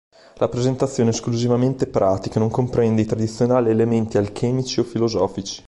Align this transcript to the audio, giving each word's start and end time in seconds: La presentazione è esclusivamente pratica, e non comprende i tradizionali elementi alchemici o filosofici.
La 0.37 0.47
presentazione 0.49 1.11
è 1.11 1.13
esclusivamente 1.13 1.85
pratica, 1.85 2.37
e 2.37 2.39
non 2.39 2.49
comprende 2.49 3.03
i 3.03 3.05
tradizionali 3.05 3.69
elementi 3.69 4.17
alchemici 4.17 4.79
o 4.79 4.83
filosofici. 4.83 5.59